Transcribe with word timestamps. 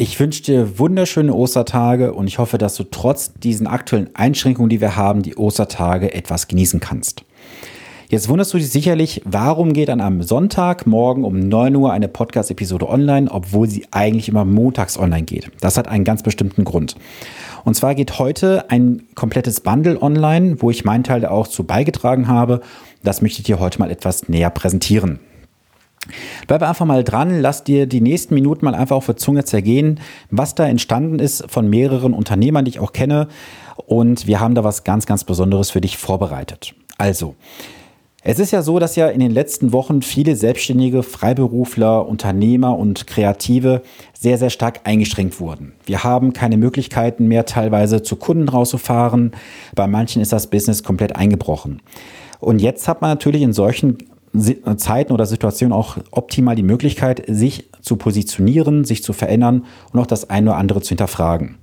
Ich 0.00 0.20
wünsche 0.20 0.44
dir 0.44 0.78
wunderschöne 0.78 1.34
Ostertage 1.34 2.12
und 2.12 2.28
ich 2.28 2.38
hoffe, 2.38 2.56
dass 2.56 2.76
du 2.76 2.84
trotz 2.84 3.32
diesen 3.32 3.66
aktuellen 3.66 4.10
Einschränkungen, 4.14 4.68
die 4.68 4.80
wir 4.80 4.94
haben, 4.94 5.22
die 5.22 5.36
Ostertage 5.36 6.14
etwas 6.14 6.46
genießen 6.46 6.78
kannst. 6.78 7.24
Jetzt 8.08 8.28
wunderst 8.28 8.54
du 8.54 8.58
dich 8.58 8.70
sicherlich, 8.70 9.22
warum 9.24 9.72
geht 9.72 9.88
dann 9.88 10.00
am 10.00 10.22
Sonntagmorgen 10.22 11.24
um 11.24 11.40
9 11.40 11.74
Uhr 11.74 11.92
eine 11.92 12.06
Podcast-Episode 12.06 12.88
online, 12.88 13.28
obwohl 13.28 13.68
sie 13.68 13.88
eigentlich 13.90 14.28
immer 14.28 14.44
montags 14.44 14.96
online 14.96 15.24
geht. 15.24 15.50
Das 15.60 15.76
hat 15.76 15.88
einen 15.88 16.04
ganz 16.04 16.22
bestimmten 16.22 16.62
Grund. 16.62 16.94
Und 17.64 17.74
zwar 17.74 17.96
geht 17.96 18.20
heute 18.20 18.70
ein 18.70 19.02
komplettes 19.16 19.60
Bundle 19.60 20.00
online, 20.00 20.62
wo 20.62 20.70
ich 20.70 20.84
meinen 20.84 21.02
Teil 21.02 21.26
auch 21.26 21.48
zu 21.48 21.64
beigetragen 21.64 22.28
habe. 22.28 22.60
Das 23.02 23.20
möchte 23.20 23.40
ich 23.40 23.46
dir 23.46 23.58
heute 23.58 23.80
mal 23.80 23.90
etwas 23.90 24.28
näher 24.28 24.50
präsentieren. 24.50 25.18
Bleib 26.46 26.62
einfach 26.62 26.86
mal 26.86 27.04
dran, 27.04 27.40
lass 27.40 27.64
dir 27.64 27.86
die 27.86 28.00
nächsten 28.00 28.34
Minuten 28.34 28.64
mal 28.64 28.74
einfach 28.74 28.96
auf 28.96 29.06
der 29.06 29.16
Zunge 29.16 29.44
zergehen, 29.44 30.00
was 30.30 30.54
da 30.54 30.66
entstanden 30.66 31.18
ist 31.18 31.44
von 31.50 31.68
mehreren 31.68 32.14
Unternehmern, 32.14 32.64
die 32.64 32.72
ich 32.72 32.80
auch 32.80 32.92
kenne. 32.92 33.28
Und 33.86 34.26
wir 34.26 34.40
haben 34.40 34.54
da 34.54 34.64
was 34.64 34.84
ganz, 34.84 35.06
ganz 35.06 35.24
Besonderes 35.24 35.70
für 35.70 35.80
dich 35.80 35.96
vorbereitet. 35.96 36.74
Also, 36.98 37.34
es 38.24 38.40
ist 38.40 38.50
ja 38.50 38.62
so, 38.62 38.80
dass 38.80 38.96
ja 38.96 39.08
in 39.08 39.20
den 39.20 39.30
letzten 39.30 39.72
Wochen 39.72 40.02
viele 40.02 40.34
Selbstständige, 40.34 41.04
Freiberufler, 41.04 42.06
Unternehmer 42.06 42.76
und 42.76 43.06
Kreative 43.06 43.82
sehr, 44.12 44.38
sehr 44.38 44.50
stark 44.50 44.80
eingeschränkt 44.84 45.38
wurden. 45.38 45.72
Wir 45.86 46.02
haben 46.02 46.32
keine 46.32 46.56
Möglichkeiten 46.56 47.28
mehr, 47.28 47.46
teilweise 47.46 48.02
zu 48.02 48.16
Kunden 48.16 48.48
rauszufahren. 48.48 49.32
Bei 49.74 49.86
manchen 49.86 50.20
ist 50.20 50.32
das 50.32 50.48
Business 50.48 50.82
komplett 50.82 51.14
eingebrochen. 51.14 51.80
Und 52.40 52.60
jetzt 52.60 52.88
hat 52.88 53.00
man 53.00 53.10
natürlich 53.10 53.42
in 53.42 53.52
solchen 53.52 53.98
Zeiten 54.76 55.12
oder 55.12 55.26
Situationen 55.26 55.72
auch 55.72 55.96
optimal 56.10 56.54
die 56.54 56.62
Möglichkeit, 56.62 57.22
sich 57.26 57.70
zu 57.80 57.96
positionieren, 57.96 58.84
sich 58.84 59.02
zu 59.02 59.12
verändern 59.12 59.64
und 59.92 60.00
auch 60.00 60.06
das 60.06 60.28
eine 60.30 60.50
oder 60.50 60.58
andere 60.58 60.82
zu 60.82 60.90
hinterfragen. 60.90 61.56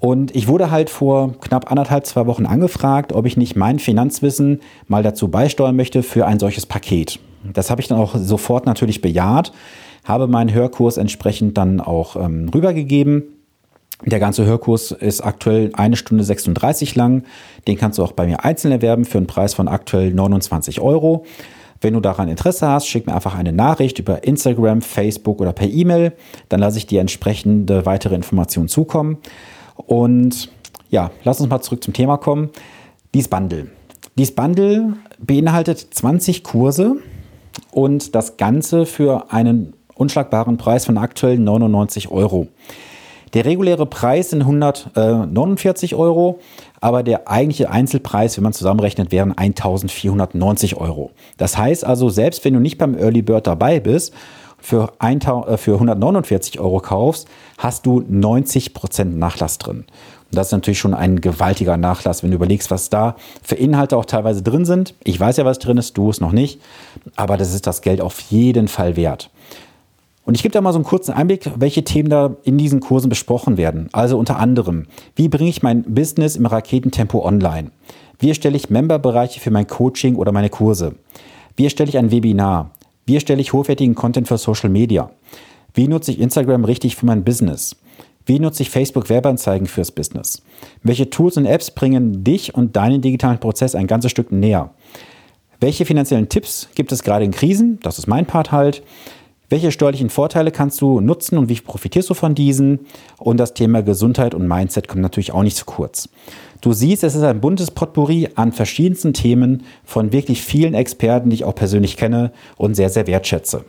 Und 0.00 0.34
ich 0.34 0.48
wurde 0.48 0.70
halt 0.70 0.88
vor 0.88 1.34
knapp 1.40 1.70
anderthalb, 1.70 2.06
zwei 2.06 2.26
Wochen 2.26 2.46
angefragt, 2.46 3.12
ob 3.12 3.26
ich 3.26 3.36
nicht 3.36 3.54
mein 3.54 3.78
Finanzwissen 3.78 4.60
mal 4.88 5.02
dazu 5.02 5.28
beisteuern 5.28 5.76
möchte 5.76 6.02
für 6.02 6.26
ein 6.26 6.38
solches 6.38 6.64
Paket. 6.64 7.20
Das 7.52 7.70
habe 7.70 7.82
ich 7.82 7.88
dann 7.88 7.98
auch 7.98 8.16
sofort 8.16 8.64
natürlich 8.64 9.02
bejaht, 9.02 9.52
habe 10.04 10.26
meinen 10.26 10.52
Hörkurs 10.52 10.96
entsprechend 10.96 11.58
dann 11.58 11.80
auch 11.80 12.16
ähm, 12.16 12.48
rübergegeben. 12.52 13.24
Der 14.06 14.18
ganze 14.18 14.46
Hörkurs 14.46 14.92
ist 14.92 15.20
aktuell 15.20 15.70
eine 15.74 15.96
Stunde 15.96 16.24
36 16.24 16.94
lang. 16.96 17.24
Den 17.68 17.76
kannst 17.76 17.98
du 17.98 18.02
auch 18.02 18.12
bei 18.12 18.26
mir 18.26 18.44
einzeln 18.44 18.72
erwerben 18.72 19.04
für 19.04 19.18
einen 19.18 19.26
Preis 19.26 19.52
von 19.52 19.68
aktuell 19.68 20.14
29 20.14 20.80
Euro. 20.80 21.26
Wenn 21.80 21.94
du 21.94 22.00
daran 22.00 22.28
Interesse 22.28 22.68
hast, 22.68 22.86
schick 22.86 23.06
mir 23.06 23.14
einfach 23.14 23.34
eine 23.34 23.52
Nachricht 23.52 23.98
über 23.98 24.24
Instagram, 24.24 24.82
Facebook 24.82 25.40
oder 25.40 25.52
per 25.52 25.68
E-Mail. 25.68 26.12
Dann 26.48 26.60
lasse 26.60 26.78
ich 26.78 26.86
dir 26.86 27.00
entsprechende 27.00 27.86
weitere 27.86 28.14
Informationen 28.14 28.68
zukommen. 28.68 29.18
Und 29.76 30.50
ja, 30.90 31.10
lass 31.24 31.40
uns 31.40 31.48
mal 31.48 31.60
zurück 31.62 31.82
zum 31.82 31.94
Thema 31.94 32.18
kommen. 32.18 32.50
Dies 33.14 33.28
Bundle. 33.28 33.68
Dies 34.16 34.34
Bundle 34.34 34.94
beinhaltet 35.18 35.78
20 35.78 36.44
Kurse 36.44 36.96
und 37.70 38.14
das 38.14 38.36
Ganze 38.36 38.84
für 38.84 39.32
einen 39.32 39.72
unschlagbaren 39.94 40.56
Preis 40.58 40.84
von 40.84 40.98
aktuell 40.98 41.38
99 41.38 42.10
Euro. 42.10 42.48
Der 43.32 43.44
reguläre 43.44 43.86
Preis 43.86 44.30
sind 44.30 44.42
149 44.42 45.94
Euro, 45.94 46.40
aber 46.80 47.02
der 47.02 47.28
eigentliche 47.28 47.70
Einzelpreis, 47.70 48.36
wenn 48.36 48.44
man 48.44 48.52
zusammenrechnet, 48.52 49.12
wären 49.12 49.36
1490 49.36 50.76
Euro. 50.76 51.10
Das 51.36 51.56
heißt 51.56 51.84
also, 51.84 52.08
selbst 52.08 52.44
wenn 52.44 52.54
du 52.54 52.60
nicht 52.60 52.78
beim 52.78 52.96
Early 52.96 53.22
Bird 53.22 53.46
dabei 53.46 53.78
bist, 53.78 54.12
für, 54.62 54.92
149 54.98 56.56
äh, 56.56 56.58
Euro 56.58 56.80
kaufst, 56.80 57.28
hast 57.58 57.86
du 57.86 58.00
90% 58.00 59.04
Nachlass 59.04 59.58
drin. 59.58 59.78
Und 60.30 60.36
das 60.36 60.48
ist 60.48 60.52
natürlich 60.52 60.78
schon 60.78 60.94
ein 60.94 61.20
gewaltiger 61.20 61.76
Nachlass, 61.76 62.22
wenn 62.22 62.30
du 62.30 62.36
überlegst, 62.36 62.70
was 62.70 62.90
da 62.90 63.16
für 63.42 63.56
Inhalte 63.56 63.96
auch 63.96 64.04
teilweise 64.04 64.42
drin 64.42 64.64
sind. 64.64 64.94
Ich 65.02 65.18
weiß 65.18 65.38
ja, 65.38 65.44
was 65.44 65.58
drin 65.58 65.78
ist, 65.78 65.96
du 65.96 66.10
es 66.10 66.20
noch 66.20 66.32
nicht, 66.32 66.60
aber 67.16 67.36
das 67.36 67.54
ist 67.54 67.66
das 67.66 67.80
Geld 67.80 68.00
auf 68.00 68.20
jeden 68.20 68.68
Fall 68.68 68.96
wert. 68.96 69.30
Und 70.24 70.34
ich 70.34 70.42
gebe 70.42 70.52
da 70.52 70.60
mal 70.60 70.72
so 70.72 70.78
einen 70.78 70.84
kurzen 70.84 71.12
Einblick, 71.12 71.50
welche 71.56 71.82
Themen 71.82 72.10
da 72.10 72.36
in 72.44 72.58
diesen 72.58 72.80
Kursen 72.80 73.08
besprochen 73.08 73.56
werden. 73.56 73.88
Also 73.92 74.18
unter 74.18 74.38
anderem, 74.38 74.86
wie 75.16 75.28
bringe 75.28 75.50
ich 75.50 75.62
mein 75.62 75.82
Business 75.82 76.36
im 76.36 76.46
Raketentempo 76.46 77.24
online? 77.24 77.70
Wie 78.18 78.28
erstelle 78.28 78.56
ich 78.56 78.70
Memberbereiche 78.70 79.40
für 79.40 79.50
mein 79.50 79.66
Coaching 79.66 80.16
oder 80.16 80.30
meine 80.30 80.50
Kurse? 80.50 80.94
Wie 81.56 81.64
erstelle 81.64 81.88
ich 81.88 81.98
ein 81.98 82.10
Webinar? 82.10 82.70
Wie 83.06 83.14
erstelle 83.14 83.40
ich 83.40 83.52
hochwertigen 83.52 83.94
Content 83.94 84.28
für 84.28 84.38
Social 84.38 84.70
Media? 84.70 85.10
Wie 85.74 85.88
nutze 85.88 86.10
ich 86.12 86.20
Instagram 86.20 86.64
richtig 86.64 86.96
für 86.96 87.06
mein 87.06 87.24
Business? 87.24 87.76
Wie 88.26 88.38
nutze 88.38 88.62
ich 88.62 88.70
Facebook 88.70 89.08
Werbeanzeigen 89.08 89.66
fürs 89.66 89.90
Business? 89.90 90.42
Welche 90.82 91.10
Tools 91.10 91.36
und 91.36 91.46
Apps 91.46 91.70
bringen 91.70 92.22
dich 92.22 92.54
und 92.54 92.76
deinen 92.76 93.00
digitalen 93.00 93.40
Prozess 93.40 93.74
ein 93.74 93.86
ganzes 93.86 94.10
Stück 94.10 94.30
näher? 94.30 94.70
Welche 95.60 95.84
finanziellen 95.84 96.28
Tipps 96.28 96.68
gibt 96.74 96.92
es 96.92 97.02
gerade 97.02 97.24
in 97.24 97.32
Krisen? 97.32 97.78
Das 97.82 97.98
ist 97.98 98.06
mein 98.06 98.26
Part 98.26 98.52
halt. 98.52 98.82
Welche 99.50 99.72
steuerlichen 99.72 100.10
Vorteile 100.10 100.52
kannst 100.52 100.80
du 100.80 101.00
nutzen 101.00 101.36
und 101.36 101.48
wie 101.48 101.60
profitierst 101.60 102.08
du 102.08 102.14
von 102.14 102.36
diesen? 102.36 102.86
Und 103.18 103.36
das 103.36 103.52
Thema 103.52 103.82
Gesundheit 103.82 104.32
und 104.32 104.46
Mindset 104.46 104.86
kommt 104.86 105.02
natürlich 105.02 105.32
auch 105.32 105.42
nicht 105.42 105.56
zu 105.56 105.64
kurz. 105.64 106.08
Du 106.60 106.72
siehst, 106.72 107.02
es 107.02 107.16
ist 107.16 107.24
ein 107.24 107.40
buntes 107.40 107.72
Potpourri 107.72 108.28
an 108.36 108.52
verschiedensten 108.52 109.12
Themen 109.12 109.64
von 109.84 110.12
wirklich 110.12 110.42
vielen 110.42 110.74
Experten, 110.74 111.30
die 111.30 111.34
ich 111.34 111.44
auch 111.44 111.56
persönlich 111.56 111.96
kenne 111.96 112.30
und 112.58 112.76
sehr, 112.76 112.90
sehr 112.90 113.08
wertschätze. 113.08 113.64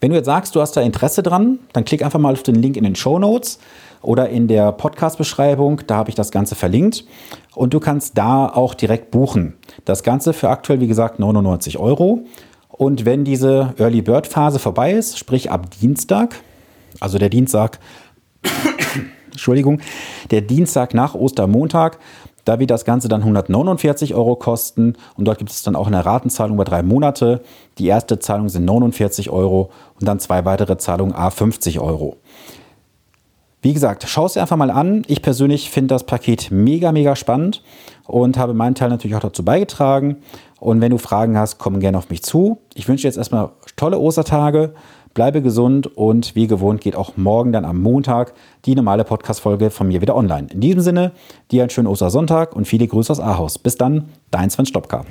Wenn 0.00 0.10
du 0.10 0.16
jetzt 0.16 0.26
sagst, 0.26 0.54
du 0.54 0.60
hast 0.60 0.76
da 0.76 0.80
Interesse 0.80 1.24
dran, 1.24 1.58
dann 1.72 1.84
klick 1.84 2.04
einfach 2.04 2.20
mal 2.20 2.32
auf 2.32 2.44
den 2.44 2.54
Link 2.54 2.76
in 2.76 2.84
den 2.84 2.94
Show 2.94 3.18
Notes 3.18 3.58
oder 4.00 4.28
in 4.28 4.46
der 4.46 4.70
Podcast-Beschreibung. 4.70 5.80
Da 5.88 5.96
habe 5.96 6.10
ich 6.10 6.14
das 6.14 6.30
Ganze 6.30 6.54
verlinkt. 6.54 7.04
Und 7.56 7.74
du 7.74 7.80
kannst 7.80 8.16
da 8.16 8.46
auch 8.46 8.74
direkt 8.74 9.10
buchen. 9.10 9.54
Das 9.84 10.04
Ganze 10.04 10.32
für 10.32 10.50
aktuell, 10.50 10.80
wie 10.80 10.86
gesagt, 10.86 11.18
99 11.18 11.78
Euro. 11.78 12.24
Und 12.72 13.04
wenn 13.04 13.24
diese 13.24 13.74
Early 13.78 14.02
Bird 14.02 14.26
Phase 14.26 14.58
vorbei 14.58 14.92
ist, 14.92 15.18
sprich 15.18 15.50
ab 15.50 15.70
Dienstag, 15.80 16.36
also 17.00 17.18
der 17.18 17.28
Dienstag, 17.28 17.78
Entschuldigung, 19.30 19.80
der 20.30 20.40
Dienstag 20.40 20.94
nach 20.94 21.14
Ostermontag, 21.14 21.98
da 22.44 22.58
wird 22.58 22.70
das 22.70 22.84
Ganze 22.84 23.08
dann 23.08 23.20
149 23.20 24.14
Euro 24.14 24.34
kosten 24.34 24.94
und 25.16 25.26
dort 25.26 25.38
gibt 25.38 25.50
es 25.50 25.62
dann 25.62 25.76
auch 25.76 25.86
eine 25.86 26.04
Ratenzahlung 26.04 26.56
über 26.56 26.64
drei 26.64 26.82
Monate. 26.82 27.42
Die 27.78 27.86
erste 27.86 28.18
Zahlung 28.18 28.48
sind 28.48 28.64
49 28.64 29.30
Euro 29.30 29.70
und 30.00 30.08
dann 30.08 30.18
zwei 30.18 30.44
weitere 30.44 30.76
Zahlungen 30.76 31.14
A 31.14 31.30
50 31.30 31.78
Euro. 31.78 32.16
Wie 33.62 33.72
gesagt, 33.72 34.04
schau 34.08 34.26
es 34.26 34.32
dir 34.32 34.40
einfach 34.40 34.56
mal 34.56 34.72
an. 34.72 35.04
Ich 35.06 35.22
persönlich 35.22 35.70
finde 35.70 35.94
das 35.94 36.04
Paket 36.04 36.50
mega, 36.50 36.90
mega 36.90 37.14
spannend 37.14 37.62
und 38.08 38.36
habe 38.36 38.54
meinen 38.54 38.74
Teil 38.74 38.88
natürlich 38.88 39.16
auch 39.16 39.20
dazu 39.20 39.44
beigetragen. 39.44 40.16
Und 40.58 40.80
wenn 40.80 40.90
du 40.90 40.98
Fragen 40.98 41.38
hast, 41.38 41.58
komm 41.58 41.78
gerne 41.78 41.96
auf 41.96 42.10
mich 42.10 42.24
zu. 42.24 42.58
Ich 42.74 42.88
wünsche 42.88 43.02
dir 43.02 43.08
jetzt 43.08 43.18
erstmal 43.18 43.50
tolle 43.76 44.00
Ostertage, 44.00 44.74
bleibe 45.14 45.42
gesund 45.42 45.96
und 45.96 46.34
wie 46.34 46.48
gewohnt 46.48 46.80
geht 46.80 46.96
auch 46.96 47.16
morgen 47.16 47.52
dann 47.52 47.64
am 47.64 47.80
Montag 47.80 48.34
die 48.64 48.74
normale 48.74 49.04
Podcast-Folge 49.04 49.70
von 49.70 49.86
mir 49.86 50.00
wieder 50.00 50.16
online. 50.16 50.48
In 50.52 50.60
diesem 50.60 50.80
Sinne, 50.80 51.12
dir 51.52 51.62
einen 51.62 51.70
schönen 51.70 51.86
Ostersonntag 51.86 52.56
und 52.56 52.66
viele 52.66 52.88
Grüße 52.88 53.12
aus 53.12 53.20
Ahaus. 53.20 53.58
Bis 53.58 53.76
dann, 53.76 54.08
dein 54.32 54.50
Sven 54.50 54.66
Stopka. 54.66 55.04